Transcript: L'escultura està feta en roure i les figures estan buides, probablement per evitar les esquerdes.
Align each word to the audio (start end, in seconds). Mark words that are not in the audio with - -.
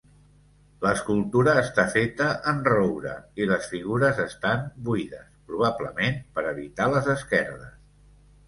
L'escultura 0.85 1.53
està 1.63 1.83
feta 1.95 2.29
en 2.53 2.63
roure 2.69 3.13
i 3.45 3.47
les 3.51 3.67
figures 3.75 4.23
estan 4.25 4.67
buides, 4.89 5.29
probablement 5.53 6.19
per 6.39 6.49
evitar 6.55 6.89
les 6.97 7.13
esquerdes. 7.19 7.79